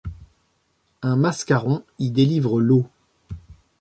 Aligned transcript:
Un 1.03 1.15
mascaron 1.15 1.83
y 1.99 2.09
délivre 2.09 2.59
l'eau. 2.59 2.87